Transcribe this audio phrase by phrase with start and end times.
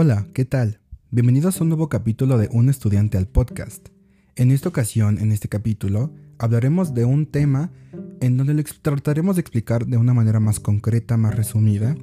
[0.00, 0.78] Hola, ¿qué tal?
[1.10, 3.88] Bienvenidos a un nuevo capítulo de Un estudiante al podcast.
[4.36, 7.72] En esta ocasión, en este capítulo, hablaremos de un tema
[8.20, 11.96] en donde trataremos de explicar de una manera más concreta, más resumida.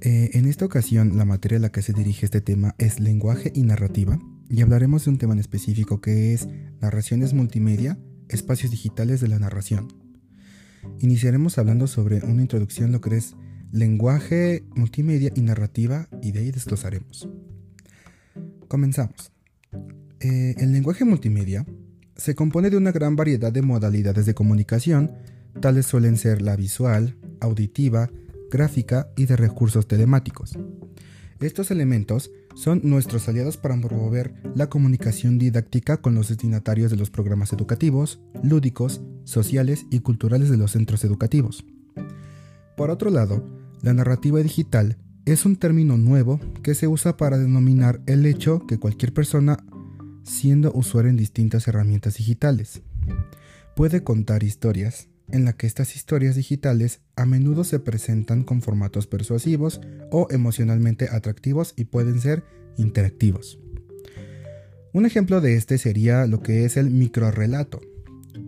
[0.00, 3.52] Eh, en esta ocasión, la materia a la que se dirige este tema es lenguaje
[3.54, 4.18] y narrativa,
[4.48, 6.48] y hablaremos de un tema en específico que es
[6.80, 7.98] narraciones multimedia,
[8.30, 9.92] espacios digitales de la narración.
[11.00, 13.36] Iniciaremos hablando sobre una introducción lo que es
[13.74, 17.28] lenguaje, multimedia y narrativa, y de ahí desglosaremos.
[18.68, 19.32] Comenzamos.
[20.20, 21.66] Eh, el lenguaje multimedia
[22.14, 25.10] se compone de una gran variedad de modalidades de comunicación,
[25.60, 28.10] tales suelen ser la visual, auditiva,
[28.48, 30.56] gráfica y de recursos telemáticos.
[31.40, 37.10] Estos elementos son nuestros aliados para promover la comunicación didáctica con los destinatarios de los
[37.10, 41.64] programas educativos, lúdicos, sociales y culturales de los centros educativos.
[42.76, 44.96] Por otro lado, la narrativa digital
[45.26, 49.58] es un término nuevo que se usa para denominar el hecho que cualquier persona,
[50.22, 52.80] siendo usuario en distintas herramientas digitales,
[53.76, 59.06] puede contar historias, en la que estas historias digitales a menudo se presentan con formatos
[59.06, 62.42] persuasivos o emocionalmente atractivos y pueden ser
[62.78, 63.58] interactivos.
[64.94, 67.82] Un ejemplo de este sería lo que es el microrelato.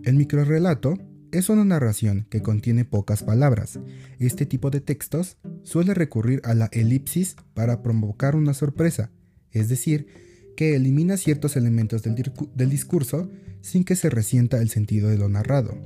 [0.03, 0.97] El microrelato
[1.31, 3.79] es una narración que contiene pocas palabras.
[4.19, 9.11] Este tipo de textos suele recurrir a la elipsis para provocar una sorpresa,
[9.51, 10.07] es decir,
[10.55, 13.29] que elimina ciertos elementos del, discurso
[13.61, 15.77] sin que se resienta el sentido de lo narrado.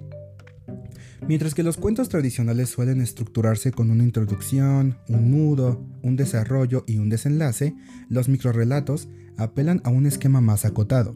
[1.28, 6.98] Mientras que los cuentos tradicionales suelen estructurarse con una introducción, un nudo, un desarrollo y
[6.98, 7.76] un desenlace,
[8.10, 11.16] los microrelatos apelan a un esquema más acotado,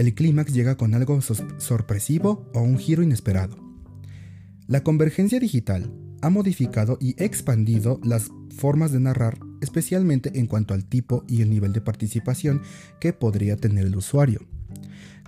[0.00, 3.58] el clímax llega con algo sorpresivo o un giro inesperado.
[4.66, 10.86] La convergencia digital ha modificado y expandido las formas de narrar, especialmente en cuanto al
[10.86, 12.62] tipo y el nivel de participación
[12.98, 14.40] que podría tener el usuario.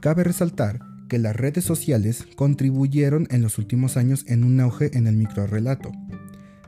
[0.00, 5.06] Cabe resaltar que las redes sociales contribuyeron en los últimos años en un auge en
[5.06, 5.92] el microrelato.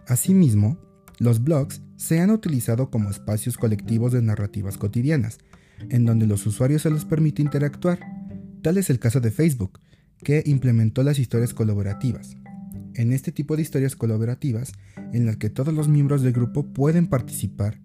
[0.06, 0.76] Asimismo,
[1.19, 5.38] los blogs se han utilizado como espacios colectivos de narrativas cotidianas,
[5.90, 8.00] en donde los usuarios se les permite interactuar.
[8.62, 9.80] Tal es el caso de Facebook,
[10.22, 12.36] que implementó las historias colaborativas.
[12.94, 14.72] En este tipo de historias colaborativas,
[15.12, 17.80] en las que todos los miembros del grupo pueden participar,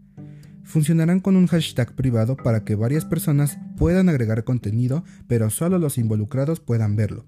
[0.64, 5.98] funcionarán con un hashtag privado para que varias personas puedan agregar contenido, pero solo los
[5.98, 7.26] involucrados puedan verlo.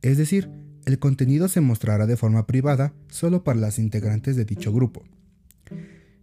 [0.00, 0.50] Es decir,
[0.86, 5.04] el contenido se mostrará de forma privada solo para las integrantes de dicho grupo.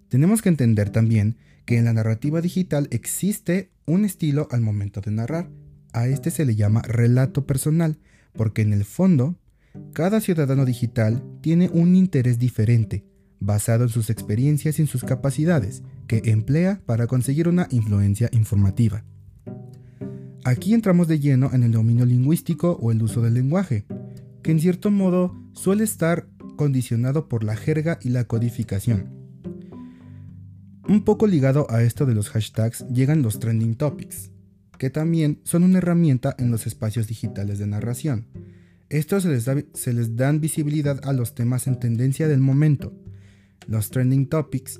[0.09, 5.11] Tenemos que entender también que en la narrativa digital existe un estilo al momento de
[5.11, 5.49] narrar.
[5.93, 7.97] A este se le llama relato personal,
[8.33, 9.37] porque en el fondo,
[9.93, 13.05] cada ciudadano digital tiene un interés diferente,
[13.39, 19.03] basado en sus experiencias y en sus capacidades, que emplea para conseguir una influencia informativa.
[20.43, 23.85] Aquí entramos de lleno en el dominio lingüístico o el uso del lenguaje,
[24.43, 29.24] que en cierto modo suele estar condicionado por la jerga y la codificación.
[30.87, 34.29] Un poco ligado a esto de los hashtags llegan los trending topics,
[34.77, 38.27] que también son una herramienta en los espacios digitales de narración.
[38.89, 42.93] Estos se les, dan visibilidad a los temas en tendencia del momento.
[43.67, 44.79] Los trending topics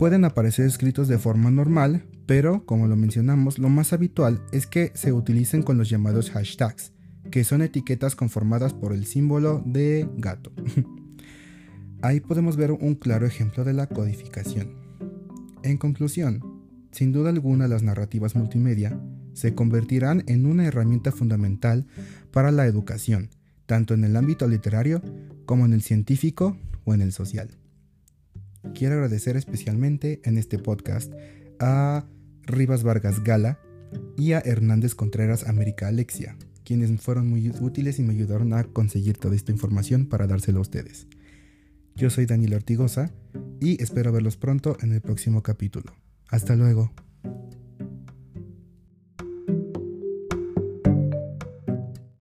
[0.00, 4.90] pueden aparecer escritos de forma normal, pero como lo mencionamos, lo más habitual es que
[4.96, 6.92] se utilicen con los llamados hashtags,
[7.30, 10.52] que son etiquetas conformadas por el símbolo de gato.
[12.02, 14.89] Ahí podemos ver un claro ejemplo de la codificación.
[15.62, 16.40] En conclusión,
[16.90, 18.98] sin duda alguna las narrativas multimedia
[19.34, 21.86] se convertirán en una herramienta fundamental
[22.30, 23.30] para la educación,
[23.66, 25.02] tanto en el ámbito literario
[25.46, 27.50] como en el científico o en el social.
[28.74, 31.12] Quiero agradecer especialmente en este podcast
[31.58, 32.06] a
[32.42, 33.58] Rivas Vargas Gala
[34.16, 39.18] y a Hernández Contreras América Alexia, quienes fueron muy útiles y me ayudaron a conseguir
[39.18, 41.06] toda esta información para dárselo a ustedes.
[42.00, 43.12] Yo soy Daniel Ortigosa
[43.60, 45.92] y espero verlos pronto en el próximo capítulo.
[46.30, 46.90] Hasta luego.